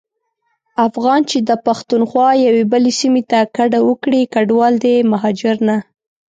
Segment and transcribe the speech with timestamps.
[0.87, 5.77] افغان چي د پښتونخوا یوې بلي سيمي ته کډه وکړي کډوال دی مهاجر نه.